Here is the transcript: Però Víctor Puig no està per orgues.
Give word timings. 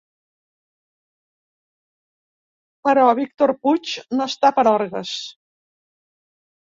Però 2.87 3.03
Víctor 3.19 3.53
Puig 3.65 3.91
no 4.21 4.27
està 4.31 4.51
per 4.61 4.65
orgues. 4.73 5.13